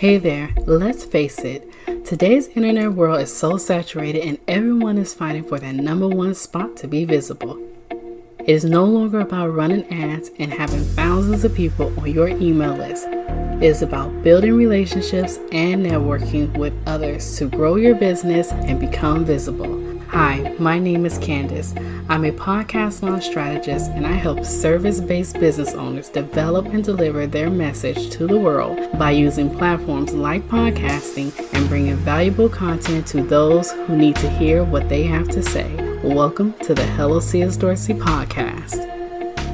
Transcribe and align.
Hey 0.00 0.16
there, 0.16 0.54
let's 0.64 1.04
face 1.04 1.40
it, 1.40 1.70
today's 2.06 2.48
internet 2.48 2.94
world 2.94 3.20
is 3.20 3.36
so 3.36 3.58
saturated 3.58 4.26
and 4.26 4.38
everyone 4.48 4.96
is 4.96 5.12
fighting 5.12 5.44
for 5.44 5.58
that 5.58 5.74
number 5.74 6.08
one 6.08 6.34
spot 6.34 6.74
to 6.78 6.88
be 6.88 7.04
visible. 7.04 7.62
It 8.38 8.48
is 8.48 8.64
no 8.64 8.86
longer 8.86 9.20
about 9.20 9.48
running 9.48 9.84
ads 9.92 10.30
and 10.38 10.54
having 10.54 10.84
thousands 10.84 11.44
of 11.44 11.54
people 11.54 11.92
on 12.00 12.10
your 12.10 12.28
email 12.28 12.72
list. 12.72 13.08
It 13.08 13.64
is 13.64 13.82
about 13.82 14.22
building 14.22 14.54
relationships 14.54 15.36
and 15.52 15.84
networking 15.84 16.56
with 16.56 16.72
others 16.86 17.36
to 17.36 17.50
grow 17.50 17.76
your 17.76 17.94
business 17.94 18.52
and 18.52 18.80
become 18.80 19.26
visible. 19.26 19.79
Hi, 20.10 20.56
my 20.58 20.80
name 20.80 21.06
is 21.06 21.18
Candace. 21.18 21.72
I'm 22.08 22.24
a 22.24 22.32
podcast 22.32 23.02
launch 23.02 23.26
strategist 23.26 23.92
and 23.92 24.04
I 24.04 24.10
help 24.10 24.44
service 24.44 25.00
based 25.00 25.38
business 25.38 25.72
owners 25.72 26.08
develop 26.08 26.66
and 26.66 26.82
deliver 26.82 27.28
their 27.28 27.48
message 27.48 28.10
to 28.10 28.26
the 28.26 28.36
world 28.36 28.98
by 28.98 29.12
using 29.12 29.56
platforms 29.56 30.12
like 30.12 30.42
podcasting 30.48 31.32
and 31.54 31.68
bringing 31.68 31.94
valuable 31.94 32.48
content 32.48 33.06
to 33.06 33.22
those 33.22 33.70
who 33.70 33.96
need 33.96 34.16
to 34.16 34.28
hear 34.28 34.64
what 34.64 34.88
they 34.88 35.04
have 35.04 35.28
to 35.28 35.44
say. 35.44 35.72
Welcome 36.02 36.54
to 36.64 36.74
the 36.74 36.86
Hello 36.86 37.20
C.S. 37.20 37.56
Dorsey 37.56 37.94
podcast. 37.94 38.89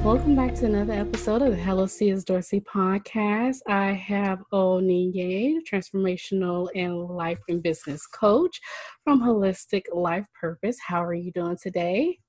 Welcome 0.06 0.37
back 0.37 0.55
to 0.55 0.66
another 0.66 0.92
episode 0.92 1.42
of 1.42 1.51
the 1.51 1.56
Hello 1.56 1.84
C.S. 1.84 2.23
Dorsey 2.23 2.60
podcast. 2.60 3.56
I 3.66 3.91
have 3.91 4.38
Onyinye, 4.52 5.56
transformational 5.69 6.69
and 6.77 6.96
life 6.96 7.41
and 7.48 7.60
business 7.60 8.06
coach 8.06 8.60
from 9.02 9.20
Holistic 9.20 9.82
Life 9.92 10.29
Purpose. 10.41 10.79
How 10.80 11.02
are 11.02 11.12
you 11.12 11.32
doing 11.32 11.59
today? 11.60 12.20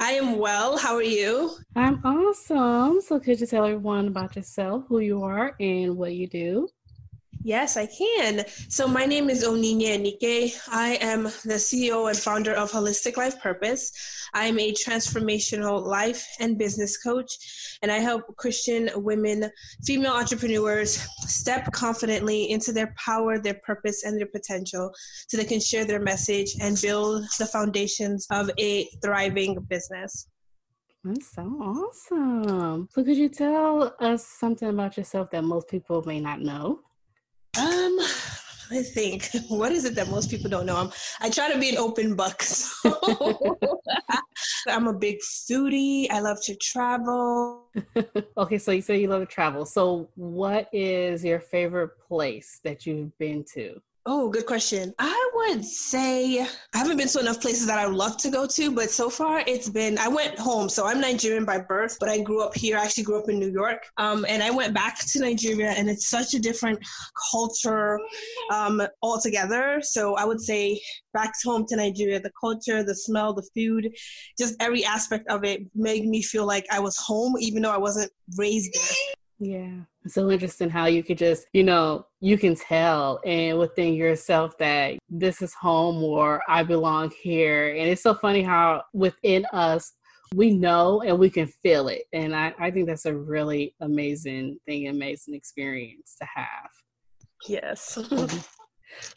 I 0.00 0.12
am 0.12 0.38
well. 0.38 0.78
How 0.78 0.94
are 0.94 1.02
you? 1.02 1.50
I'm 1.76 2.00
awesome. 2.02 3.02
So, 3.02 3.20
could 3.20 3.42
you 3.42 3.46
tell 3.46 3.66
everyone 3.66 4.08
about 4.08 4.34
yourself, 4.34 4.84
who 4.88 5.00
you 5.00 5.22
are, 5.22 5.54
and 5.60 5.98
what 5.98 6.14
you 6.14 6.26
do? 6.26 6.66
Yes, 7.46 7.76
I 7.76 7.86
can. 7.86 8.44
So 8.68 8.88
my 8.88 9.06
name 9.06 9.30
is 9.30 9.44
Onyinye 9.44 9.94
Anike. 9.96 10.58
I 10.68 10.98
am 11.00 11.22
the 11.44 11.60
CEO 11.66 12.08
and 12.08 12.18
founder 12.18 12.52
of 12.52 12.72
Holistic 12.72 13.16
Life 13.16 13.40
Purpose. 13.40 13.92
I'm 14.34 14.58
a 14.58 14.72
transformational 14.72 15.80
life 15.80 16.26
and 16.40 16.58
business 16.58 17.00
coach, 17.00 17.78
and 17.82 17.92
I 17.92 17.98
help 17.98 18.22
Christian 18.36 18.90
women, 18.96 19.48
female 19.84 20.14
entrepreneurs 20.14 21.06
step 21.20 21.70
confidently 21.70 22.50
into 22.50 22.72
their 22.72 22.92
power, 22.96 23.38
their 23.38 23.60
purpose, 23.64 24.02
and 24.02 24.18
their 24.18 24.26
potential 24.26 24.92
so 25.28 25.36
they 25.36 25.44
can 25.44 25.60
share 25.60 25.84
their 25.84 26.00
message 26.00 26.56
and 26.60 26.82
build 26.82 27.26
the 27.38 27.46
foundations 27.46 28.26
of 28.32 28.50
a 28.58 28.88
thriving 29.04 29.54
business. 29.70 30.26
That's 31.04 31.32
so 31.32 31.42
awesome. 31.42 32.88
So, 32.90 33.04
could 33.04 33.16
you 33.16 33.28
tell 33.28 33.94
us 34.00 34.26
something 34.26 34.68
about 34.68 34.96
yourself 34.96 35.30
that 35.30 35.44
most 35.44 35.68
people 35.68 36.02
may 36.02 36.18
not 36.18 36.40
know? 36.40 36.80
Um, 37.58 37.98
I 38.70 38.82
think 38.82 39.30
what 39.48 39.72
is 39.72 39.84
it 39.84 39.94
that 39.94 40.08
most 40.08 40.30
people 40.30 40.50
don't 40.50 40.66
know? 40.66 40.76
I'm 40.76 40.90
I 41.20 41.30
try 41.30 41.52
to 41.52 41.58
be 41.58 41.70
an 41.70 41.78
open 41.78 42.14
book. 42.14 42.42
So 42.86 43.38
I'm 44.68 44.86
a 44.86 44.92
big 44.92 45.18
foodie. 45.20 46.10
I 46.10 46.20
love 46.20 46.38
to 46.44 46.54
travel. 46.56 47.68
okay, 48.36 48.58
so 48.58 48.72
you 48.72 48.82
say 48.82 49.00
you 49.00 49.08
love 49.08 49.20
to 49.20 49.26
travel. 49.26 49.64
So 49.64 50.08
what 50.14 50.68
is 50.72 51.24
your 51.24 51.40
favorite 51.40 51.90
place 52.06 52.60
that 52.64 52.86
you've 52.86 53.16
been 53.18 53.44
to? 53.54 53.80
Oh, 54.08 54.28
good 54.28 54.46
question. 54.46 54.94
I 55.00 55.30
would 55.34 55.64
say 55.64 56.40
I 56.40 56.78
haven't 56.78 56.96
been 56.96 57.08
to 57.08 57.18
enough 57.18 57.40
places 57.40 57.66
that 57.66 57.76
I 57.76 57.88
would 57.88 57.96
love 57.96 58.16
to 58.18 58.30
go 58.30 58.46
to, 58.46 58.70
but 58.70 58.88
so 58.88 59.10
far 59.10 59.42
it's 59.48 59.68
been 59.68 59.98
I 59.98 60.06
went 60.06 60.38
home. 60.38 60.68
So 60.68 60.86
I'm 60.86 61.00
Nigerian 61.00 61.44
by 61.44 61.58
birth, 61.58 61.96
but 61.98 62.08
I 62.08 62.20
grew 62.20 62.40
up 62.40 62.56
here. 62.56 62.78
I 62.78 62.84
actually 62.84 63.02
grew 63.02 63.18
up 63.18 63.28
in 63.28 63.40
New 63.40 63.50
York. 63.50 63.84
Um, 63.96 64.24
and 64.28 64.44
I 64.44 64.50
went 64.50 64.74
back 64.74 65.00
to 65.00 65.18
Nigeria 65.18 65.70
and 65.72 65.90
it's 65.90 66.06
such 66.06 66.34
a 66.34 66.38
different 66.38 66.78
culture 67.32 67.98
um, 68.52 68.80
altogether. 69.02 69.80
So 69.82 70.14
I 70.14 70.24
would 70.24 70.40
say 70.40 70.80
back 71.12 71.32
home 71.44 71.66
to 71.66 71.74
Nigeria, 71.74 72.20
the 72.20 72.32
culture, 72.40 72.84
the 72.84 72.94
smell, 72.94 73.34
the 73.34 73.48
food, 73.56 73.92
just 74.38 74.54
every 74.60 74.84
aspect 74.84 75.28
of 75.28 75.42
it 75.42 75.62
made 75.74 76.06
me 76.06 76.22
feel 76.22 76.46
like 76.46 76.66
I 76.70 76.78
was 76.78 76.96
home, 76.96 77.34
even 77.40 77.62
though 77.62 77.72
I 77.72 77.78
wasn't 77.78 78.12
raised 78.36 78.72
there. 78.72 78.96
Yeah. 79.38 79.80
So 80.08 80.30
interesting 80.30 80.70
how 80.70 80.86
you 80.86 81.02
could 81.02 81.18
just, 81.18 81.46
you 81.52 81.64
know, 81.64 82.06
you 82.20 82.38
can 82.38 82.54
tell 82.54 83.20
and 83.24 83.58
within 83.58 83.94
yourself 83.94 84.56
that 84.58 84.98
this 85.08 85.42
is 85.42 85.54
home 85.54 86.02
or 86.02 86.42
I 86.48 86.62
belong 86.62 87.12
here. 87.22 87.70
And 87.70 87.88
it's 87.88 88.02
so 88.02 88.14
funny 88.14 88.42
how 88.42 88.84
within 88.92 89.44
us 89.52 89.92
we 90.34 90.50
know 90.50 91.02
and 91.02 91.18
we 91.18 91.30
can 91.30 91.46
feel 91.46 91.88
it. 91.88 92.02
And 92.12 92.34
I, 92.34 92.52
I 92.58 92.70
think 92.70 92.86
that's 92.86 93.06
a 93.06 93.16
really 93.16 93.74
amazing 93.80 94.58
thing, 94.66 94.88
amazing 94.88 95.34
experience 95.34 96.16
to 96.20 96.26
have. 96.34 96.70
Yes. 97.48 97.96
Mm-hmm. 98.00 98.38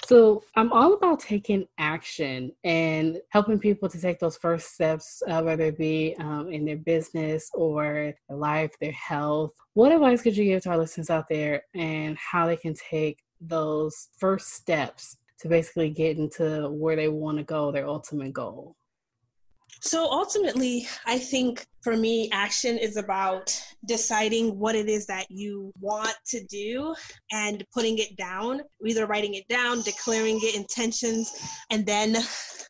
So 0.05 0.43
I'm 0.55 0.71
all 0.71 0.93
about 0.93 1.19
taking 1.19 1.67
action 1.77 2.51
and 2.63 3.19
helping 3.29 3.59
people 3.59 3.89
to 3.89 4.01
take 4.01 4.19
those 4.19 4.37
first 4.37 4.73
steps, 4.73 5.21
uh, 5.27 5.41
whether 5.41 5.65
it 5.65 5.77
be 5.77 6.15
um, 6.19 6.51
in 6.51 6.65
their 6.65 6.77
business 6.77 7.49
or 7.53 8.13
their 8.27 8.37
life, 8.37 8.71
their 8.81 8.91
health. 8.91 9.51
What 9.73 9.91
advice 9.91 10.21
could 10.21 10.35
you 10.35 10.45
give 10.45 10.63
to 10.63 10.71
our 10.71 10.77
listeners 10.77 11.09
out 11.09 11.29
there 11.29 11.63
and 11.75 12.17
how 12.17 12.47
they 12.47 12.57
can 12.57 12.73
take 12.73 13.19
those 13.39 14.09
first 14.17 14.53
steps 14.53 15.17
to 15.39 15.47
basically 15.47 15.89
get 15.89 16.17
into 16.17 16.69
where 16.69 16.95
they 16.95 17.07
want 17.07 17.37
to 17.37 17.43
go, 17.43 17.71
their 17.71 17.87
ultimate 17.87 18.33
goal? 18.33 18.75
So 19.81 20.03
ultimately, 20.03 20.87
I 21.05 21.17
think 21.17 21.65
for 21.81 21.95
me, 21.95 22.29
action 22.31 22.77
is 22.77 22.97
about 22.97 23.57
deciding 23.85 24.57
what 24.57 24.75
it 24.75 24.89
is 24.89 25.05
that 25.07 25.25
you 25.29 25.71
want 25.79 26.13
to 26.27 26.43
do 26.45 26.93
and 27.31 27.63
putting 27.73 27.97
it 27.97 28.15
down, 28.17 28.61
either 28.85 29.05
writing 29.05 29.35
it 29.35 29.47
down, 29.47 29.81
declaring 29.81 30.39
it 30.41 30.55
intentions, 30.55 31.31
and 31.69 31.85
then 31.85 32.15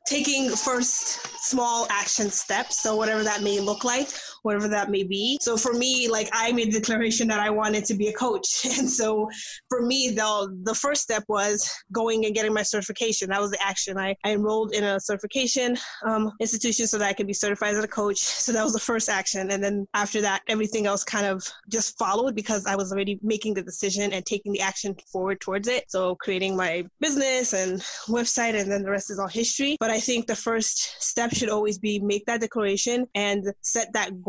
taking 0.08 0.50
first 0.50 1.20
small 1.48 1.88
action 1.90 2.30
steps. 2.30 2.82
So, 2.82 2.96
whatever 2.96 3.24
that 3.24 3.44
may 3.44 3.60
look 3.60 3.84
like, 3.84 4.10
whatever 4.44 4.68
that 4.68 4.90
may 4.90 5.04
be. 5.04 5.38
So, 5.42 5.58
for 5.58 5.74
me, 5.74 6.08
like 6.08 6.30
I 6.32 6.52
made 6.52 6.72
the 6.72 6.80
declaration 6.80 7.28
that 7.30 7.40
I 7.40 7.50
wanted 7.50 7.86
to 7.86 7.94
be 7.94 8.08
a 8.08 8.14
coach. 8.14 8.66
And 8.80 8.90
so, 8.90 9.30
for 9.68 9.82
me, 9.82 10.10
the, 10.10 10.58
the 10.64 10.76
first 10.76 11.02
step 11.02 11.24
was 11.28 11.70
going 11.92 12.26
and 12.26 12.34
getting 12.34 12.54
my 12.54 12.62
certification. 12.62 13.30
That 13.30 13.42
was 13.42 13.52
the 13.52 13.62
action. 13.62 13.98
I, 13.98 14.16
I 14.24 14.32
enrolled 14.32 14.74
in 14.74 14.84
a 14.84 15.00
certification 15.00 15.78
um, 16.08 16.32
institution 16.40 16.88
so 16.88 16.98
that 16.98 17.08
I 17.08 17.14
could 17.14 17.28
be 17.28 17.34
certified 17.34 17.74
as 17.76 17.84
a 17.84 17.88
coach. 17.88 18.20
So, 18.20 18.52
that 18.54 18.64
was 18.64 18.74
the 18.74 18.80
first 18.80 19.10
action. 19.10 19.52
And 19.52 19.64
then 19.64 19.88
after 19.94 20.22
that, 20.22 20.44
everything 20.48 20.86
else 20.86 21.04
kind 21.04 21.26
of 21.26 21.46
just 21.70 21.98
followed 21.98 22.36
because 22.36 22.66
I 22.66 22.76
was 22.76 22.94
already 22.94 23.20
making 23.22 23.56
the 23.56 23.64
decision 23.64 24.14
and 24.14 24.26
taking 24.26 24.54
the 24.54 24.62
action 24.62 24.96
forward 25.12 25.42
towards 25.42 25.68
it. 25.68 25.86
So, 25.90 26.16
creating 26.16 26.56
my 26.56 26.86
business 27.02 27.54
and 27.54 27.80
website, 28.08 28.60
and 28.60 28.72
then 28.72 28.84
the 28.84 28.92
rest 28.92 29.12
is 29.12 29.20
all 29.20 29.28
history. 29.28 29.76
But 29.80 29.90
I 29.90 30.00
think 30.00 30.28
the 30.28 30.36
first 30.36 31.04
step 31.04 31.34
should 31.34 31.50
always 31.50 31.80
be 31.80 32.00
make 32.00 32.26
that 32.28 32.42
declaration 32.42 33.08
and 33.16 33.44
set 33.62 33.92
that 33.94 34.22
goal 34.22 34.29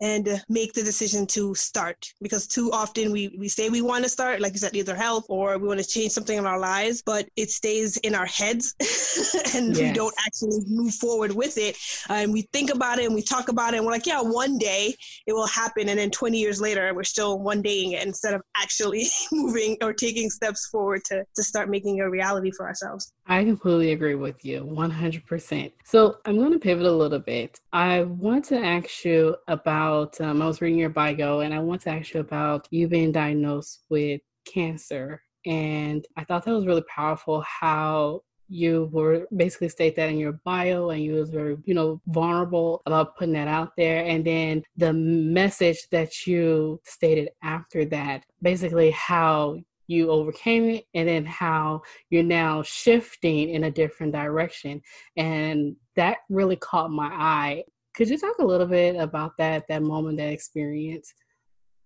and 0.00 0.42
make 0.48 0.72
the 0.72 0.82
decision 0.82 1.26
to 1.26 1.54
start. 1.54 2.06
Because 2.20 2.46
too 2.46 2.70
often 2.72 3.12
we, 3.12 3.36
we 3.38 3.48
say 3.48 3.68
we 3.68 3.82
want 3.82 4.04
to 4.04 4.10
start, 4.10 4.40
like 4.40 4.52
you 4.52 4.58
said, 4.58 4.74
either 4.74 4.94
health 4.94 5.26
or 5.28 5.58
we 5.58 5.68
want 5.68 5.80
to 5.80 5.86
change 5.86 6.12
something 6.12 6.36
in 6.36 6.46
our 6.46 6.58
lives, 6.58 7.02
but 7.04 7.28
it 7.36 7.50
stays 7.50 7.96
in 7.98 8.14
our 8.14 8.26
heads 8.26 8.74
and 9.54 9.76
yes. 9.76 9.78
we 9.78 9.92
don't 9.92 10.14
actually 10.26 10.60
move 10.68 10.94
forward 10.94 11.32
with 11.32 11.58
it. 11.58 11.76
And 12.08 12.32
we 12.32 12.42
think 12.52 12.70
about 12.70 12.98
it 12.98 13.06
and 13.06 13.14
we 13.14 13.22
talk 13.22 13.48
about 13.48 13.74
it 13.74 13.78
and 13.78 13.86
we're 13.86 13.92
like, 13.92 14.06
yeah, 14.06 14.20
one 14.20 14.58
day 14.58 14.94
it 15.26 15.32
will 15.32 15.46
happen. 15.46 15.88
And 15.88 15.98
then 15.98 16.10
20 16.10 16.38
years 16.38 16.60
later, 16.60 16.92
we're 16.94 17.04
still 17.04 17.38
one 17.38 17.62
daying 17.62 17.92
it 17.92 18.06
instead 18.06 18.34
of 18.34 18.42
actually 18.56 19.06
moving 19.32 19.76
or 19.82 19.92
taking 19.92 20.30
steps 20.30 20.66
forward 20.66 21.02
to, 21.06 21.24
to 21.34 21.42
start 21.42 21.68
making 21.68 22.00
a 22.00 22.10
reality 22.10 22.50
for 22.50 22.66
ourselves. 22.66 23.12
I 23.26 23.44
completely 23.44 23.92
agree 23.92 24.16
with 24.16 24.44
you 24.44 24.64
100%. 24.64 25.72
So 25.84 26.18
I'm 26.26 26.36
going 26.36 26.52
to 26.52 26.58
pivot 26.58 26.86
a 26.86 26.92
little 26.92 27.18
bit. 27.18 27.58
I 27.72 28.02
want 28.02 28.44
to 28.46 28.58
ask 28.58 29.04
you 29.04 29.36
about, 29.48 30.20
um, 30.20 30.42
I 30.42 30.46
was 30.46 30.60
reading 30.60 30.78
your 30.78 30.90
bio, 30.90 31.40
and 31.40 31.54
I 31.54 31.58
want 31.58 31.82
to 31.82 31.90
ask 31.90 32.12
you 32.12 32.20
about 32.20 32.68
you 32.70 32.86
being 32.86 33.12
diagnosed 33.12 33.84
with 33.88 34.20
cancer. 34.46 35.22
And 35.46 36.04
I 36.16 36.24
thought 36.24 36.44
that 36.44 36.52
was 36.52 36.66
really 36.66 36.84
powerful 36.94 37.42
how 37.42 38.22
you 38.48 38.88
were 38.92 39.26
basically 39.36 39.68
state 39.68 39.96
that 39.96 40.10
in 40.10 40.18
your 40.18 40.32
bio 40.44 40.90
and 40.90 41.02
you 41.02 41.14
was 41.14 41.30
very 41.30 41.56
you 41.64 41.74
know 41.74 42.00
vulnerable 42.08 42.82
about 42.86 43.16
putting 43.16 43.32
that 43.32 43.48
out 43.48 43.72
there 43.76 44.04
and 44.04 44.24
then 44.24 44.62
the 44.76 44.92
message 44.92 45.88
that 45.90 46.26
you 46.26 46.78
stated 46.84 47.30
after 47.42 47.84
that 47.86 48.22
basically 48.42 48.90
how 48.90 49.56
you 49.86 50.10
overcame 50.10 50.68
it 50.70 50.86
and 50.94 51.08
then 51.08 51.24
how 51.24 51.82
you're 52.10 52.22
now 52.22 52.62
shifting 52.62 53.50
in 53.50 53.64
a 53.64 53.70
different 53.70 54.12
direction. 54.12 54.80
And 55.16 55.76
that 55.96 56.18
really 56.28 56.56
caught 56.56 56.90
my 56.90 57.08
eye. 57.12 57.64
Could 57.94 58.08
you 58.08 58.18
talk 58.18 58.38
a 58.38 58.44
little 58.44 58.66
bit 58.66 58.96
about 58.96 59.32
that 59.38 59.64
that 59.68 59.82
moment 59.82 60.18
that 60.18 60.32
experience? 60.32 61.12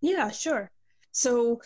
Yeah 0.01 0.31
sure. 0.31 0.71
So 1.13 1.61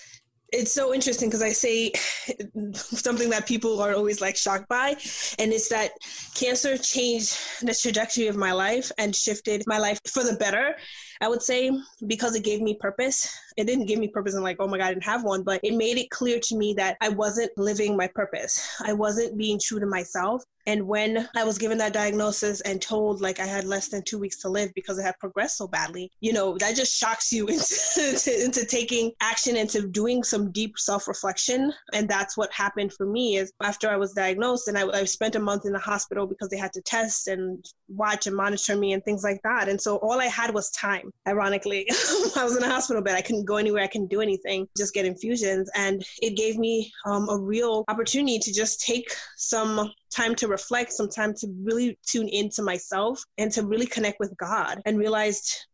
it's 0.53 0.73
so 0.73 0.93
interesting 0.93 1.29
because 1.29 1.43
I 1.43 1.51
say 1.51 1.93
something 2.73 3.31
that 3.31 3.47
people 3.47 3.81
are 3.81 3.95
always 3.95 4.21
like 4.21 4.37
shocked 4.37 4.69
by, 4.69 4.91
and 5.39 5.53
it's 5.53 5.69
that 5.71 5.93
cancer 6.35 6.77
changed 6.77 7.37
the 7.63 7.75
trajectory 7.75 8.29
of 8.29 8.37
my 8.37 8.53
life 8.53 8.93
and 8.99 9.17
shifted 9.17 9.65
my 9.67 9.79
life 9.79 9.99
for 10.07 10.23
the 10.23 10.37
better. 10.37 10.77
I 11.23 11.29
would 11.29 11.41
say 11.41 11.71
because 12.09 12.35
it 12.35 12.43
gave 12.43 12.61
me 12.61 12.75
purpose. 12.75 13.33
It 13.57 13.67
didn't 13.67 13.87
give 13.87 14.01
me 14.01 14.09
purpose 14.09 14.35
and 14.35 14.43
like, 14.43 14.57
oh 14.59 14.67
my 14.67 14.77
God, 14.77 14.87
I 14.87 14.95
didn't 14.95 15.05
have 15.05 15.23
one, 15.23 15.45
but 15.45 15.61
it 15.63 15.75
made 15.75 15.97
it 15.97 16.11
clear 16.11 16.41
to 16.41 16.57
me 16.57 16.75
that 16.79 16.97
I 17.01 17.11
wasn't 17.11 17.57
living 17.57 17.97
my 17.97 18.09
purpose. 18.09 18.69
I 18.85 18.93
wasn't 18.93 19.39
being 19.39 19.61
true 19.63 19.79
to 19.79 19.87
myself. 19.87 20.43
And 20.67 20.87
when 20.87 21.29
I 21.37 21.45
was 21.45 21.59
given 21.59 21.79
that 21.79 21.93
diagnosis 21.93 22.61
and 22.63 22.81
told 22.81 23.21
like 23.21 23.41
I 23.41 23.47
had 23.47 23.65
less 23.65 23.89
than 23.89 24.03
two 24.03 24.19
weeks 24.19 24.39
to 24.39 24.49
live 24.49 24.73
because 24.75 24.99
it 24.99 25.03
had 25.03 25.19
progressed 25.19 25.59
so 25.59 25.67
badly, 25.67 26.11
you 26.21 26.33
know, 26.33 26.57
that 26.59 26.77
just 26.77 26.97
shocks 26.97 27.33
you 27.33 27.47
into, 27.49 28.45
into 28.45 28.65
taking 28.65 29.13
action, 29.21 29.57
into 29.57 29.89
doing 29.89 30.23
some 30.23 30.53
deep 30.53 30.79
self 30.79 31.09
reflection. 31.09 31.73
And 31.93 32.09
that's 32.09 32.37
what 32.37 32.53
happened 32.53 32.93
for 32.93 33.07
me 33.07 33.37
is 33.37 33.53
after 33.63 33.89
I 33.89 33.97
was 33.97 34.13
diagnosed 34.13 34.69
and 34.69 34.79
I, 34.79 34.87
I 34.89 35.05
spent 35.05 35.37
a 35.37 35.41
month 35.41 35.67
in 35.67 35.73
the 35.73 35.79
hospital 35.79 36.27
because 36.27 36.49
they 36.49 36.59
had 36.59 36.73
to 36.75 36.83
test 36.83 37.29
and 37.29 37.65
watch 37.89 38.27
and 38.27 38.37
monitor 38.37 38.77
me 38.77 38.93
and 38.93 39.05
things 39.05 39.25
like 39.25 39.41
that. 39.45 39.69
And 39.69 39.81
so 39.81 39.97
all 39.97 40.21
I 40.21 40.27
had 40.27 40.55
was 40.55 40.71
time, 40.71 41.12
ironically. 41.27 41.87
I 42.37 42.45
was 42.45 42.57
in 42.57 42.63
a 42.63 42.69
hospital 42.69 43.03
bed. 43.03 43.17
I 43.17 43.23
couldn't 43.23 43.45
go 43.45 43.57
anywhere. 43.57 43.83
I 43.83 43.87
couldn't 43.87 44.11
do 44.11 44.21
anything, 44.21 44.67
just 44.77 44.95
get 44.95 45.07
infusions. 45.07 45.71
And 45.75 46.05
it 46.21 46.37
gave 46.37 46.59
me 46.59 46.93
um, 47.07 47.29
a 47.29 47.39
real 47.39 47.85
opportunity 47.89 48.39
to 48.39 48.53
just 48.53 48.81
take 48.81 49.07
some 49.37 49.93
time 50.15 50.35
to 50.37 50.49
reflect, 50.49 50.93
some 50.93 51.09
time 51.09 51.35
to 51.39 51.49
really 51.63 51.99
tune 52.07 52.29
into 52.29 52.63
myself 52.63 53.23
and 53.39 53.51
to 53.53 53.65
really 53.65 53.87
connect 53.87 54.19
with 54.21 54.37
God 54.37 54.81
and 54.85 54.99
realized 54.99 55.67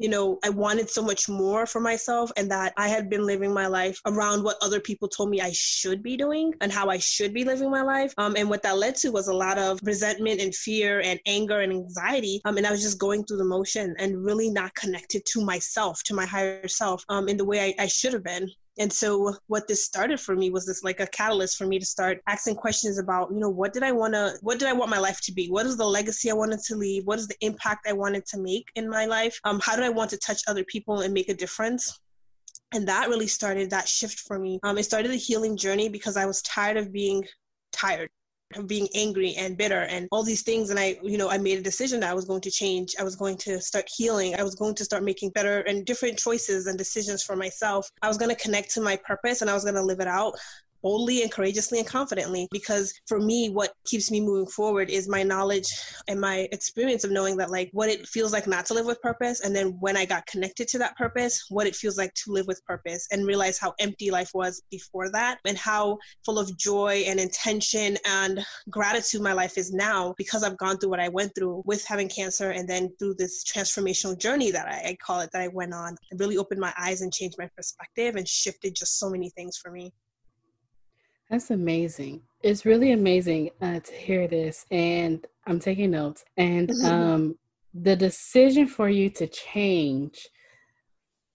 you 0.00 0.08
know, 0.08 0.38
I 0.42 0.48
wanted 0.48 0.88
so 0.88 1.02
much 1.02 1.28
more 1.28 1.66
for 1.66 1.78
myself 1.78 2.32
and 2.38 2.50
that 2.50 2.72
I 2.78 2.88
had 2.88 3.10
been 3.10 3.26
living 3.26 3.52
my 3.52 3.66
life 3.66 4.00
around 4.06 4.42
what 4.42 4.56
other 4.62 4.80
people 4.80 5.08
told 5.08 5.28
me 5.28 5.42
I 5.42 5.52
should 5.52 6.02
be 6.02 6.16
doing 6.16 6.54
and 6.62 6.72
how 6.72 6.88
I 6.88 6.96
should 6.96 7.34
be 7.34 7.44
living 7.44 7.70
my 7.70 7.82
life. 7.82 8.14
Um, 8.16 8.34
and 8.36 8.48
what 8.48 8.62
that 8.62 8.78
led 8.78 8.96
to 8.96 9.10
was 9.10 9.28
a 9.28 9.34
lot 9.34 9.58
of 9.58 9.78
resentment 9.82 10.40
and 10.40 10.54
fear 10.54 11.00
and 11.02 11.20
anger 11.26 11.60
and 11.60 11.70
anxiety. 11.70 12.40
Um, 12.46 12.56
and 12.56 12.66
I 12.66 12.70
was 12.70 12.80
just 12.82 12.98
going 12.98 13.24
through 13.24 13.36
the 13.36 13.44
motion 13.44 13.94
and 13.98 14.24
really 14.24 14.48
not 14.48 14.74
connected 14.74 15.22
to 15.26 15.44
myself, 15.44 16.02
to 16.04 16.14
my 16.14 16.24
higher 16.24 16.66
self, 16.66 17.04
um, 17.10 17.28
in 17.28 17.36
the 17.36 17.44
way 17.44 17.74
I, 17.78 17.84
I 17.84 17.86
should 17.86 18.14
have 18.14 18.24
been. 18.24 18.48
And 18.80 18.90
so 18.90 19.34
what 19.46 19.68
this 19.68 19.84
started 19.84 20.18
for 20.18 20.34
me 20.34 20.48
was 20.48 20.64
this 20.64 20.82
like 20.82 21.00
a 21.00 21.06
catalyst 21.06 21.58
for 21.58 21.66
me 21.66 21.78
to 21.78 21.84
start 21.84 22.22
asking 22.26 22.54
questions 22.54 22.98
about, 22.98 23.30
you 23.30 23.38
know, 23.38 23.50
what 23.50 23.74
did 23.74 23.82
I 23.82 23.92
want 23.92 24.14
to, 24.14 24.32
what 24.40 24.58
did 24.58 24.68
I 24.68 24.72
want 24.72 24.90
my 24.90 24.98
life 24.98 25.20
to 25.24 25.32
be? 25.32 25.48
What 25.48 25.66
is 25.66 25.76
the 25.76 25.84
legacy 25.84 26.30
I 26.30 26.34
wanted 26.34 26.60
to 26.60 26.76
leave? 26.76 27.06
What 27.06 27.18
is 27.18 27.28
the 27.28 27.36
impact 27.42 27.86
I 27.86 27.92
wanted 27.92 28.24
to 28.26 28.38
make 28.38 28.64
in 28.76 28.88
my 28.88 29.04
life? 29.04 29.38
Um, 29.44 29.60
how 29.62 29.76
do 29.76 29.82
I 29.82 29.90
want 29.90 30.08
to 30.10 30.16
touch 30.16 30.40
other 30.48 30.64
people 30.64 31.02
and 31.02 31.12
make 31.12 31.28
a 31.28 31.34
difference? 31.34 32.00
And 32.72 32.88
that 32.88 33.10
really 33.10 33.26
started 33.26 33.68
that 33.68 33.86
shift 33.86 34.20
for 34.20 34.38
me. 34.38 34.58
Um, 34.62 34.78
it 34.78 34.84
started 34.84 35.10
a 35.10 35.16
healing 35.16 35.58
journey 35.58 35.90
because 35.90 36.16
I 36.16 36.24
was 36.24 36.40
tired 36.40 36.78
of 36.78 36.90
being 36.90 37.22
tired 37.72 38.08
being 38.66 38.88
angry 38.94 39.34
and 39.36 39.56
bitter 39.56 39.82
and 39.82 40.08
all 40.10 40.22
these 40.22 40.42
things. 40.42 40.70
And 40.70 40.78
i 40.78 40.98
you 41.02 41.18
know 41.18 41.30
i 41.30 41.38
made 41.38 41.58
a 41.58 41.62
decision 41.62 42.00
that 42.00 42.10
i 42.10 42.14
was 42.14 42.24
going 42.24 42.40
to 42.42 42.50
change. 42.50 42.94
I 42.98 43.04
was 43.04 43.16
going 43.16 43.36
to 43.38 43.60
start 43.60 43.88
healing. 43.96 44.34
I 44.34 44.42
was 44.42 44.54
going 44.54 44.74
to 44.76 44.84
start 44.84 45.02
making 45.02 45.30
better 45.30 45.60
and 45.60 45.84
different 45.84 46.18
choices 46.18 46.66
and 46.66 46.76
decisions 46.76 47.22
for 47.22 47.36
myself. 47.36 47.90
I 48.02 48.08
was 48.08 48.18
going 48.18 48.34
to 48.34 48.42
connect 48.42 48.70
to 48.74 48.80
my 48.80 48.96
purpose 48.96 49.40
and 49.40 49.50
i 49.50 49.54
was 49.54 49.64
going 49.64 49.74
to 49.74 49.82
live 49.82 50.00
it 50.00 50.08
out 50.08 50.34
boldly 50.82 51.22
and 51.22 51.32
courageously 51.32 51.78
and 51.78 51.86
confidently 51.86 52.48
because 52.50 52.92
for 53.06 53.20
me 53.20 53.50
what 53.50 53.72
keeps 53.84 54.10
me 54.10 54.20
moving 54.20 54.46
forward 54.46 54.90
is 54.90 55.08
my 55.08 55.22
knowledge 55.22 55.66
and 56.08 56.20
my 56.20 56.48
experience 56.52 57.04
of 57.04 57.10
knowing 57.10 57.36
that 57.36 57.50
like 57.50 57.70
what 57.72 57.88
it 57.88 58.06
feels 58.06 58.32
like 58.32 58.46
not 58.46 58.66
to 58.66 58.74
live 58.74 58.86
with 58.86 59.00
purpose 59.02 59.40
and 59.40 59.54
then 59.54 59.76
when 59.80 59.96
i 59.96 60.04
got 60.04 60.26
connected 60.26 60.68
to 60.68 60.78
that 60.78 60.96
purpose 60.96 61.44
what 61.48 61.66
it 61.66 61.76
feels 61.76 61.98
like 61.98 62.12
to 62.14 62.32
live 62.32 62.46
with 62.46 62.64
purpose 62.64 63.06
and 63.12 63.26
realize 63.26 63.58
how 63.58 63.72
empty 63.80 64.10
life 64.10 64.30
was 64.34 64.62
before 64.70 65.10
that 65.10 65.38
and 65.46 65.58
how 65.58 65.98
full 66.24 66.38
of 66.38 66.56
joy 66.58 67.02
and 67.06 67.20
intention 67.20 67.96
and 68.06 68.44
gratitude 68.70 69.20
my 69.20 69.32
life 69.32 69.58
is 69.58 69.72
now 69.72 70.14
because 70.16 70.42
i've 70.42 70.58
gone 70.58 70.78
through 70.78 70.90
what 70.90 71.00
i 71.00 71.08
went 71.08 71.32
through 71.34 71.62
with 71.66 71.84
having 71.84 72.08
cancer 72.08 72.50
and 72.50 72.68
then 72.68 72.90
through 72.98 73.14
this 73.14 73.44
transformational 73.44 74.18
journey 74.18 74.50
that 74.50 74.66
i, 74.66 74.90
I 74.90 74.96
call 75.04 75.20
it 75.20 75.30
that 75.32 75.42
i 75.42 75.48
went 75.48 75.74
on. 75.74 75.96
It 76.10 76.18
really 76.18 76.36
opened 76.36 76.60
my 76.60 76.72
eyes 76.78 77.00
and 77.00 77.12
changed 77.12 77.36
my 77.38 77.48
perspective 77.56 78.16
and 78.16 78.26
shifted 78.26 78.74
just 78.74 78.98
so 78.98 79.10
many 79.10 79.30
things 79.30 79.56
for 79.56 79.70
me 79.70 79.92
that's 81.30 81.50
amazing. 81.50 82.22
It's 82.42 82.66
really 82.66 82.92
amazing 82.92 83.50
uh, 83.62 83.80
to 83.80 83.92
hear 83.92 84.26
this, 84.26 84.66
and 84.70 85.24
I'm 85.46 85.60
taking 85.60 85.92
notes. 85.92 86.24
And 86.36 86.68
mm-hmm. 86.68 86.86
um, 86.86 87.38
the 87.72 87.94
decision 87.94 88.66
for 88.66 88.88
you 88.88 89.08
to 89.10 89.26
change 89.28 90.28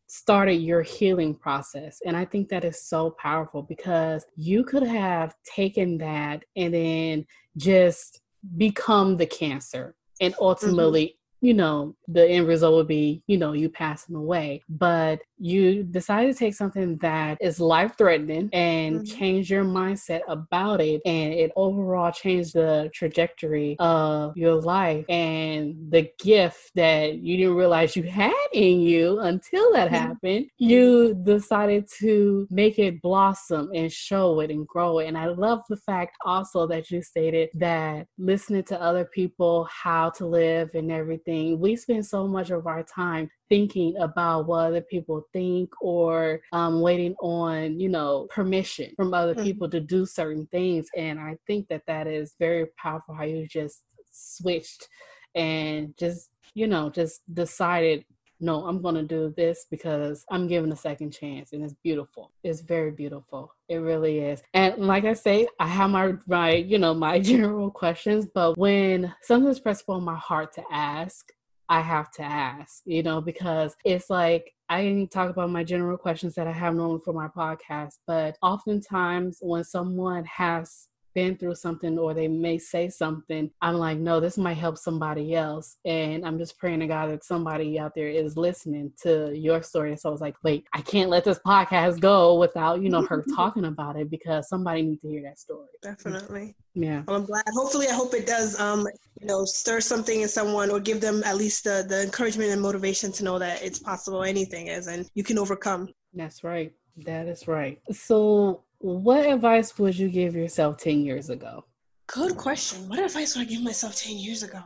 started 0.07 0.55
your 0.55 0.81
healing 0.81 1.33
process. 1.33 1.99
And 2.05 2.15
I 2.15 2.25
think 2.25 2.49
that 2.49 2.63
is 2.63 2.83
so 2.83 3.11
powerful 3.11 3.63
because 3.63 4.25
you 4.35 4.63
could 4.63 4.83
have 4.83 5.35
taken 5.43 5.97
that 5.99 6.43
and 6.55 6.73
then 6.73 7.25
just 7.57 8.21
become 8.57 9.17
the 9.17 9.25
cancer 9.25 9.95
and 10.21 10.33
mm-hmm. 10.33 10.43
ultimately 10.43 11.17
you 11.45 11.53
know, 11.53 11.95
the 12.07 12.27
end 12.27 12.47
result 12.47 12.73
would 12.73 12.87
be, 12.87 13.21
you 13.27 13.37
know, 13.37 13.53
you 13.53 13.69
pass 13.69 14.05
them 14.05 14.15
away. 14.15 14.63
But 14.67 15.21
you 15.37 15.83
decide 15.83 16.25
to 16.25 16.33
take 16.33 16.53
something 16.55 16.97
that 16.97 17.37
is 17.41 17.59
life 17.59 17.93
threatening 17.97 18.49
and 18.53 19.01
mm-hmm. 19.01 19.17
change 19.17 19.51
your 19.51 19.63
mindset 19.63 20.21
about 20.27 20.81
it. 20.81 21.01
And 21.05 21.33
it 21.33 21.51
overall 21.55 22.11
changed 22.11 22.53
the 22.53 22.89
trajectory 22.93 23.75
of 23.79 24.35
your 24.35 24.55
life 24.55 25.05
and 25.09 25.75
the 25.91 26.09
gift 26.19 26.71
that 26.75 27.15
you 27.19 27.37
didn't 27.37 27.55
realize 27.55 27.95
you 27.95 28.03
had 28.03 28.33
in 28.53 28.79
you 28.79 29.19
until 29.19 29.71
that 29.73 29.91
mm-hmm. 29.91 29.95
happened. 29.95 30.47
You 30.57 31.13
decided 31.13 31.87
to 31.99 32.47
make 32.49 32.79
it 32.79 33.01
blossom 33.01 33.69
and 33.75 33.91
show 33.91 34.39
it 34.39 34.49
and 34.49 34.65
grow 34.65 34.99
it. 34.99 35.07
And 35.07 35.17
I 35.17 35.27
love 35.27 35.61
the 35.69 35.77
fact 35.77 36.17
also 36.25 36.65
that 36.67 36.89
you 36.89 37.01
stated 37.01 37.49
that 37.55 38.07
listening 38.17 38.63
to 38.63 38.81
other 38.81 39.05
people, 39.05 39.67
how 39.71 40.09
to 40.11 40.25
live 40.25 40.71
and 40.73 40.91
everything 40.91 41.34
we 41.43 41.75
spend 41.75 42.05
so 42.05 42.27
much 42.27 42.49
of 42.49 42.67
our 42.67 42.83
time 42.83 43.29
thinking 43.49 43.95
about 43.97 44.47
what 44.47 44.67
other 44.67 44.81
people 44.81 45.23
think 45.33 45.69
or 45.81 46.41
um, 46.51 46.81
waiting 46.81 47.15
on 47.21 47.79
you 47.79 47.89
know 47.89 48.27
permission 48.29 48.91
from 48.95 49.13
other 49.13 49.33
mm-hmm. 49.33 49.43
people 49.43 49.69
to 49.69 49.79
do 49.79 50.05
certain 50.05 50.47
things 50.47 50.87
and 50.95 51.19
i 51.19 51.35
think 51.47 51.67
that 51.67 51.83
that 51.87 52.07
is 52.07 52.35
very 52.39 52.65
powerful 52.77 53.13
how 53.13 53.23
you 53.23 53.47
just 53.47 53.83
switched 54.11 54.87
and 55.35 55.93
just 55.97 56.29
you 56.53 56.67
know 56.67 56.89
just 56.89 57.21
decided 57.33 58.05
no 58.39 58.65
i'm 58.65 58.81
going 58.81 58.95
to 58.95 59.03
do 59.03 59.33
this 59.37 59.65
because 59.69 60.25
i'm 60.31 60.47
given 60.47 60.71
a 60.71 60.75
second 60.75 61.11
chance 61.11 61.53
and 61.53 61.63
it's 61.63 61.75
beautiful. 61.83 62.31
It's 62.43 62.61
very 62.61 62.91
beautiful. 62.91 63.51
It 63.69 63.77
really 63.77 64.19
is. 64.19 64.41
And 64.53 64.77
like 64.77 65.05
i 65.05 65.13
say 65.13 65.47
i 65.59 65.67
have 65.67 65.89
my 65.89 66.13
my 66.27 66.53
you 66.53 66.77
know 66.77 66.93
my 66.93 67.19
general 67.31 67.71
questions 67.71 68.27
but 68.33 68.57
when 68.57 69.13
something's 69.21 69.59
pressed 69.59 69.83
upon 69.83 70.03
my 70.03 70.15
heart 70.15 70.53
to 70.53 70.63
ask 70.71 71.31
I 71.67 71.81
have 71.81 72.11
to 72.11 72.23
ask, 72.23 72.83
you 72.85 73.01
know, 73.01 73.21
because 73.21 73.75
it's 73.83 74.09
like 74.09 74.53
I 74.69 75.07
talk 75.11 75.29
about 75.29 75.49
my 75.49 75.63
general 75.63 75.97
questions 75.97 76.35
that 76.35 76.47
I 76.47 76.51
have 76.51 76.75
normally 76.75 77.01
for 77.03 77.13
my 77.13 77.27
podcast, 77.27 77.93
but 78.05 78.37
oftentimes 78.41 79.39
when 79.41 79.63
someone 79.63 80.25
has 80.25 80.87
been 81.15 81.35
through 81.35 81.55
something 81.55 81.97
or 81.97 82.13
they 82.13 82.27
may 82.27 82.57
say 82.59 82.89
something, 82.89 83.49
I'm 83.61 83.75
like, 83.75 83.97
no, 83.97 84.19
this 84.19 84.37
might 84.37 84.57
help 84.57 84.77
somebody 84.77 85.33
else. 85.33 85.77
And 85.85 86.25
I'm 86.25 86.37
just 86.37 86.59
praying 86.59 86.81
to 86.81 86.87
God 86.87 87.09
that 87.09 87.23
somebody 87.23 87.79
out 87.79 87.93
there 87.95 88.09
is 88.09 88.37
listening 88.37 88.91
to 89.01 89.35
your 89.35 89.63
story. 89.63 89.91
And 89.91 89.99
so 89.99 90.09
I 90.09 90.11
was 90.11 90.21
like, 90.21 90.35
wait, 90.43 90.65
I 90.73 90.81
can't 90.81 91.09
let 91.09 91.23
this 91.23 91.39
podcast 91.39 91.99
go 91.99 92.35
without, 92.35 92.81
you 92.81 92.89
know, 92.89 93.01
her 93.03 93.23
talking 93.35 93.65
about 93.65 93.95
it 93.95 94.11
because 94.11 94.47
somebody 94.47 94.83
needs 94.83 95.01
to 95.01 95.09
hear 95.09 95.23
that 95.23 95.39
story. 95.39 95.67
Definitely. 95.81 96.55
Yeah. 96.75 97.03
Well, 97.07 97.15
I'm 97.17 97.25
glad. 97.25 97.43
Hopefully, 97.53 97.87
I 97.87 97.93
hope 97.93 98.13
it 98.13 98.27
does, 98.27 98.59
um, 98.59 98.85
you 99.21 99.27
know, 99.27 99.45
stir 99.45 99.79
something 99.79 100.21
in 100.21 100.27
someone 100.27 100.69
or 100.69 100.79
give 100.79 100.99
them 100.99 101.23
at 101.23 101.37
least 101.37 101.63
the, 101.63 101.85
the 101.87 102.03
encouragement 102.03 102.51
and 102.51 102.61
motivation 102.61 103.13
to 103.13 103.23
know 103.23 103.39
that 103.39 103.63
it's 103.63 103.79
possible. 103.79 104.23
Anything 104.23 104.67
is, 104.67 104.87
and 104.87 105.09
you 105.15 105.23
can 105.23 105.39
overcome. 105.39 105.87
That's 106.13 106.43
right. 106.43 106.73
That 107.05 107.27
is 107.27 107.47
right. 107.47 107.79
So, 107.91 108.64
what 108.79 109.25
advice 109.25 109.77
would 109.77 109.97
you 109.97 110.09
give 110.09 110.35
yourself 110.35 110.77
10 110.77 110.99
years 111.01 111.29
ago? 111.29 111.65
Good 112.07 112.37
question. 112.37 112.87
What 112.87 112.99
advice 112.99 113.35
would 113.35 113.47
I 113.47 113.49
give 113.49 113.63
myself 113.63 113.95
10 113.95 114.17
years 114.17 114.43
ago? 114.43 114.61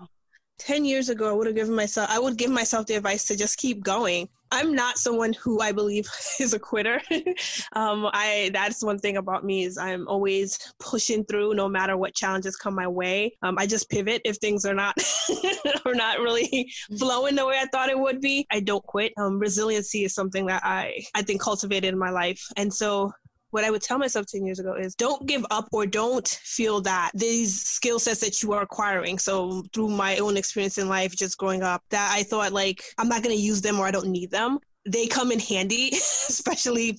10 0.59 0.83
years 0.83 1.09
ago, 1.09 1.29
I 1.29 1.31
would 1.31 1.47
have 1.47 1.55
given 1.55 1.73
myself, 1.73 2.09
I 2.11 2.19
would 2.19 2.37
give 2.37 2.51
myself 2.51 2.85
the 2.85 2.95
advice 2.95 3.25
to 3.27 3.37
just 3.37 3.57
keep 3.57 3.81
going. 3.81 4.27
I'm 4.51 4.73
not 4.73 4.97
someone 4.97 5.33
who 5.33 5.61
I 5.61 5.71
believe 5.71 6.07
is 6.39 6.53
a 6.53 6.59
quitter. 6.59 7.01
um, 7.73 8.09
I 8.13 8.49
that's 8.53 8.83
one 8.83 8.97
thing 8.97 9.17
about 9.17 9.45
me 9.45 9.63
is 9.63 9.77
I'm 9.77 10.07
always 10.07 10.57
pushing 10.79 11.23
through 11.25 11.53
no 11.53 11.69
matter 11.69 11.97
what 11.97 12.15
challenges 12.15 12.55
come 12.55 12.75
my 12.75 12.87
way. 12.87 13.37
Um, 13.43 13.57
I 13.59 13.67
just 13.67 13.89
pivot 13.89 14.21
if 14.25 14.37
things 14.37 14.65
are 14.65 14.73
not 14.73 14.97
are 15.85 15.93
not 15.93 16.19
really 16.19 16.71
flowing 16.97 17.35
the 17.35 17.45
way 17.45 17.57
I 17.59 17.67
thought 17.67 17.89
it 17.89 17.99
would 17.99 18.21
be. 18.21 18.47
I 18.51 18.59
don't 18.59 18.83
quit. 18.83 19.13
Um, 19.17 19.39
resiliency 19.39 20.03
is 20.03 20.15
something 20.15 20.47
that 20.47 20.63
I 20.65 21.05
I 21.13 21.21
think 21.21 21.41
cultivated 21.41 21.93
in 21.93 21.99
my 21.99 22.09
life, 22.09 22.43
and 22.57 22.73
so 22.73 23.11
what 23.51 23.63
I 23.63 23.71
would 23.71 23.81
tell 23.81 23.97
myself 23.97 24.27
10 24.27 24.45
years 24.45 24.59
ago 24.59 24.73
is 24.73 24.95
don't 24.95 25.25
give 25.25 25.45
up 25.49 25.67
or 25.71 25.85
don't 25.85 26.27
feel 26.27 26.81
that 26.81 27.11
these 27.13 27.61
skill 27.61 27.99
sets 27.99 28.19
that 28.21 28.43
you 28.43 28.53
are 28.53 28.61
acquiring. 28.61 29.17
So 29.19 29.63
through 29.73 29.89
my 29.89 30.17
own 30.17 30.37
experience 30.37 30.77
in 30.77 30.87
life, 30.87 31.15
just 31.15 31.37
growing 31.37 31.63
up, 31.63 31.83
that 31.89 32.11
I 32.13 32.23
thought 32.23 32.51
like, 32.51 32.83
I'm 32.97 33.09
not 33.09 33.23
going 33.23 33.35
to 33.35 33.41
use 33.41 33.61
them 33.61 33.79
or 33.79 33.85
I 33.85 33.91
don't 33.91 34.09
need 34.09 34.31
them. 34.31 34.59
They 34.85 35.07
come 35.07 35.31
in 35.31 35.39
handy, 35.39 35.89
especially 35.93 36.97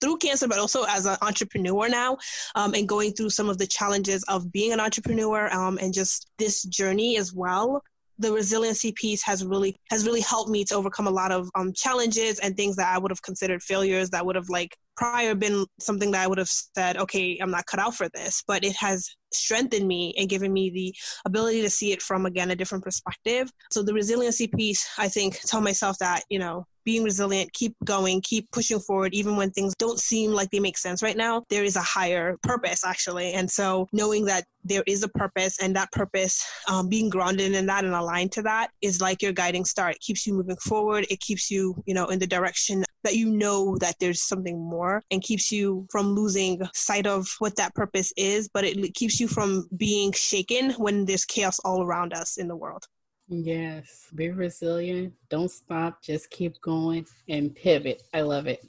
through 0.00 0.18
cancer, 0.18 0.48
but 0.48 0.58
also 0.58 0.84
as 0.84 1.06
an 1.06 1.16
entrepreneur 1.22 1.88
now, 1.88 2.18
um, 2.54 2.74
and 2.74 2.88
going 2.88 3.12
through 3.12 3.30
some 3.30 3.48
of 3.48 3.58
the 3.58 3.66
challenges 3.66 4.22
of 4.24 4.52
being 4.52 4.72
an 4.72 4.80
entrepreneur 4.80 5.52
um, 5.52 5.78
and 5.80 5.94
just 5.94 6.28
this 6.38 6.62
journey 6.64 7.16
as 7.16 7.32
well 7.32 7.82
the 8.18 8.32
resiliency 8.32 8.92
piece 8.92 9.22
has 9.22 9.44
really 9.44 9.76
has 9.90 10.04
really 10.04 10.20
helped 10.20 10.50
me 10.50 10.64
to 10.64 10.74
overcome 10.74 11.06
a 11.06 11.10
lot 11.10 11.32
of 11.32 11.48
um, 11.54 11.72
challenges 11.72 12.38
and 12.40 12.56
things 12.56 12.76
that 12.76 12.94
I 12.94 12.98
would 12.98 13.10
have 13.10 13.22
considered 13.22 13.62
failures 13.62 14.10
that 14.10 14.24
would 14.26 14.36
have 14.36 14.48
like 14.48 14.76
prior 14.96 15.34
been 15.34 15.64
something 15.78 16.10
that 16.10 16.24
I 16.24 16.26
would 16.26 16.38
have 16.38 16.48
said, 16.48 16.96
okay, 16.96 17.38
I'm 17.40 17.52
not 17.52 17.66
cut 17.66 17.78
out 17.78 17.94
for 17.94 18.08
this, 18.14 18.42
but 18.46 18.64
it 18.64 18.74
has 18.76 19.08
strengthened 19.32 19.86
me 19.86 20.14
and 20.18 20.28
given 20.28 20.52
me 20.52 20.70
the 20.70 20.94
ability 21.24 21.62
to 21.62 21.70
see 21.70 21.92
it 21.92 22.02
from 22.02 22.26
again 22.26 22.50
a 22.50 22.56
different 22.56 22.82
perspective. 22.82 23.48
So 23.70 23.82
the 23.82 23.94
resiliency 23.94 24.48
piece, 24.48 24.88
I 24.98 25.08
think, 25.08 25.38
tell 25.40 25.60
myself 25.60 25.98
that, 25.98 26.24
you 26.28 26.40
know, 26.40 26.66
being 26.88 27.04
resilient, 27.04 27.52
keep 27.52 27.74
going, 27.84 28.18
keep 28.22 28.50
pushing 28.50 28.80
forward, 28.80 29.12
even 29.12 29.36
when 29.36 29.50
things 29.50 29.74
don't 29.78 30.00
seem 30.00 30.32
like 30.32 30.50
they 30.50 30.58
make 30.58 30.78
sense 30.78 31.02
right 31.02 31.18
now. 31.18 31.44
There 31.50 31.62
is 31.62 31.76
a 31.76 31.82
higher 31.82 32.38
purpose, 32.42 32.82
actually. 32.82 33.34
And 33.34 33.50
so 33.50 33.86
knowing 33.92 34.24
that 34.24 34.44
there 34.64 34.82
is 34.86 35.02
a 35.02 35.08
purpose 35.08 35.58
and 35.60 35.76
that 35.76 35.92
purpose, 35.92 36.42
um, 36.66 36.88
being 36.88 37.10
grounded 37.10 37.52
in 37.52 37.66
that 37.66 37.84
and 37.84 37.92
aligned 37.92 38.32
to 38.32 38.42
that 38.44 38.70
is 38.80 39.02
like 39.02 39.20
your 39.20 39.32
guiding 39.32 39.66
star. 39.66 39.90
It 39.90 40.00
keeps 40.00 40.26
you 40.26 40.32
moving 40.32 40.56
forward. 40.56 41.04
It 41.10 41.20
keeps 41.20 41.50
you, 41.50 41.74
you 41.84 41.92
know, 41.92 42.06
in 42.06 42.18
the 42.18 42.26
direction 42.26 42.86
that 43.04 43.16
you 43.16 43.28
know 43.28 43.76
that 43.80 43.96
there's 44.00 44.22
something 44.22 44.58
more 44.58 45.02
and 45.10 45.22
keeps 45.22 45.52
you 45.52 45.86
from 45.90 46.14
losing 46.14 46.62
sight 46.72 47.06
of 47.06 47.28
what 47.38 47.54
that 47.56 47.74
purpose 47.74 48.14
is, 48.16 48.48
but 48.48 48.64
it 48.64 48.94
keeps 48.94 49.20
you 49.20 49.28
from 49.28 49.68
being 49.76 50.10
shaken 50.12 50.70
when 50.72 51.04
there's 51.04 51.26
chaos 51.26 51.58
all 51.66 51.82
around 51.82 52.14
us 52.14 52.38
in 52.38 52.48
the 52.48 52.56
world. 52.56 52.86
Yes, 53.28 54.08
be 54.14 54.30
resilient. 54.30 55.12
Don't 55.28 55.50
stop. 55.50 56.02
Just 56.02 56.30
keep 56.30 56.60
going 56.62 57.06
and 57.28 57.54
pivot. 57.54 58.02
I 58.14 58.22
love 58.22 58.46
it. 58.46 58.64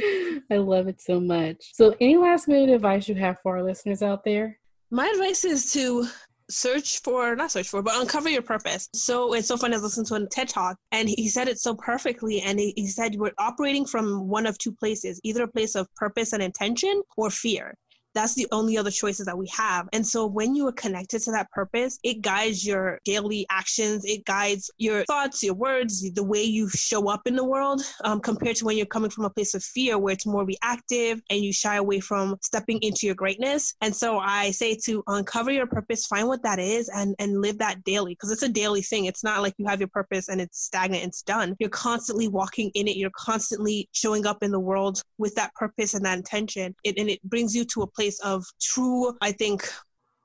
I 0.50 0.56
love 0.56 0.86
it 0.86 1.00
so 1.00 1.18
much. 1.18 1.72
So, 1.74 1.94
any 2.00 2.16
last 2.16 2.46
minute 2.46 2.74
advice 2.74 3.08
you 3.08 3.14
have 3.14 3.38
for 3.42 3.56
our 3.56 3.62
listeners 3.62 4.02
out 4.02 4.24
there? 4.24 4.58
My 4.90 5.06
advice 5.06 5.44
is 5.44 5.72
to 5.72 6.06
search 6.50 7.00
for 7.02 7.36
not 7.36 7.50
search 7.50 7.68
for 7.68 7.80
but 7.80 7.94
uncover 8.00 8.28
your 8.28 8.42
purpose 8.42 8.88
so 8.92 9.34
it's 9.34 9.46
so 9.46 9.56
fun 9.56 9.70
to 9.70 9.78
listen 9.78 10.04
to 10.04 10.16
a 10.16 10.26
ted 10.26 10.48
talk 10.48 10.76
and 10.90 11.08
he 11.08 11.28
said 11.28 11.46
it 11.46 11.60
so 11.60 11.74
perfectly 11.76 12.40
and 12.40 12.58
he, 12.58 12.74
he 12.76 12.88
said 12.88 13.14
we're 13.14 13.30
operating 13.38 13.86
from 13.86 14.28
one 14.28 14.46
of 14.46 14.58
two 14.58 14.72
places 14.72 15.20
either 15.22 15.44
a 15.44 15.48
place 15.48 15.76
of 15.76 15.86
purpose 15.94 16.32
and 16.32 16.42
intention 16.42 17.02
or 17.16 17.30
fear 17.30 17.72
that's 18.14 18.34
the 18.34 18.46
only 18.52 18.76
other 18.76 18.90
choices 18.90 19.26
that 19.26 19.38
we 19.38 19.48
have. 19.48 19.88
And 19.92 20.06
so 20.06 20.26
when 20.26 20.54
you 20.54 20.66
are 20.66 20.72
connected 20.72 21.22
to 21.22 21.32
that 21.32 21.50
purpose, 21.50 21.98
it 22.02 22.22
guides 22.22 22.66
your 22.66 22.98
daily 23.04 23.46
actions, 23.50 24.04
it 24.04 24.24
guides 24.24 24.70
your 24.78 25.04
thoughts, 25.04 25.42
your 25.42 25.54
words, 25.54 26.10
the 26.12 26.24
way 26.24 26.42
you 26.42 26.68
show 26.70 27.08
up 27.08 27.22
in 27.26 27.36
the 27.36 27.44
world, 27.44 27.82
um, 28.04 28.20
compared 28.20 28.56
to 28.56 28.64
when 28.64 28.76
you're 28.76 28.86
coming 28.86 29.10
from 29.10 29.24
a 29.24 29.30
place 29.30 29.54
of 29.54 29.62
fear 29.62 29.98
where 29.98 30.12
it's 30.12 30.26
more 30.26 30.44
reactive 30.44 31.20
and 31.30 31.40
you 31.40 31.52
shy 31.52 31.76
away 31.76 32.00
from 32.00 32.36
stepping 32.42 32.78
into 32.82 33.06
your 33.06 33.14
greatness. 33.14 33.74
And 33.80 33.94
so 33.94 34.18
I 34.18 34.50
say 34.50 34.76
to 34.84 35.02
uncover 35.06 35.50
your 35.50 35.66
purpose, 35.66 36.06
find 36.06 36.26
what 36.26 36.42
that 36.42 36.58
is, 36.58 36.88
and, 36.88 37.14
and 37.18 37.40
live 37.40 37.58
that 37.58 37.84
daily 37.84 38.14
because 38.14 38.30
it's 38.30 38.42
a 38.42 38.48
daily 38.48 38.82
thing. 38.82 39.04
It's 39.04 39.24
not 39.24 39.42
like 39.42 39.54
you 39.58 39.66
have 39.66 39.80
your 39.80 39.88
purpose 39.88 40.28
and 40.28 40.40
it's 40.40 40.64
stagnant, 40.64 41.04
it's 41.04 41.22
done. 41.22 41.56
You're 41.58 41.70
constantly 41.70 42.28
walking 42.28 42.70
in 42.74 42.88
it, 42.88 42.96
you're 42.96 43.10
constantly 43.16 43.88
showing 43.92 44.26
up 44.26 44.42
in 44.42 44.50
the 44.50 44.60
world 44.60 45.02
with 45.18 45.34
that 45.36 45.54
purpose 45.54 45.94
and 45.94 46.04
that 46.04 46.18
intention. 46.18 46.74
It, 46.84 46.98
and 46.98 47.08
it 47.08 47.22
brings 47.22 47.54
you 47.54 47.64
to 47.66 47.82
a 47.82 47.86
place 47.86 47.99
of 48.24 48.46
true, 48.60 49.16
I 49.20 49.32
think, 49.32 49.70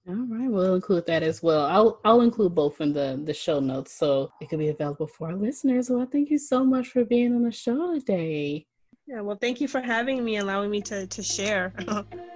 all 0.06 0.16
right, 0.16 0.52
we'll 0.52 0.76
include 0.76 1.06
that 1.06 1.24
as 1.24 1.42
well. 1.42 1.64
I'll 1.66 2.02
I'll 2.04 2.20
include 2.20 2.54
both 2.54 2.82
in 2.82 2.92
the 2.92 3.22
the 3.24 3.34
show 3.34 3.62
notes 3.62 3.94
so 3.94 4.34
it 4.42 4.50
can 4.50 4.60
be 4.60 4.68
available 4.68 5.08
for 5.08 5.30
our 5.30 5.36
listeners. 5.36 5.90
Well, 5.90 6.06
thank 6.12 6.30
you 6.30 6.38
so 6.38 6.66
much 6.66 6.90
for 6.90 7.06
being 7.06 7.34
on 7.34 7.44
the 7.44 7.54
show 7.54 7.94
today. 7.94 8.66
Yeah, 9.08 9.22
well, 9.22 9.38
thank 9.40 9.62
you 9.62 9.70
for 9.70 9.80
having 9.80 10.22
me, 10.26 10.38
allowing 10.38 10.72
me 10.72 10.82
to 10.82 11.08
to 11.08 11.24
share. 11.24 11.74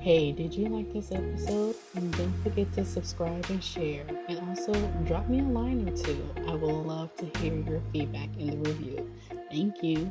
Hey, 0.00 0.30
did 0.30 0.54
you 0.54 0.68
like 0.68 0.92
this 0.92 1.10
episode? 1.10 1.74
And 1.96 2.16
don't 2.16 2.42
forget 2.44 2.72
to 2.74 2.84
subscribe 2.84 3.44
and 3.50 3.62
share. 3.62 4.06
And 4.28 4.38
also 4.48 4.72
drop 5.04 5.28
me 5.28 5.40
a 5.40 5.42
line 5.42 5.88
or 5.88 5.96
two. 5.96 6.24
I 6.46 6.54
will 6.54 6.84
love 6.84 7.14
to 7.16 7.26
hear 7.40 7.54
your 7.54 7.82
feedback 7.92 8.28
in 8.38 8.62
the 8.62 8.70
review. 8.70 9.10
Thank 9.50 9.82
you. 9.82 10.10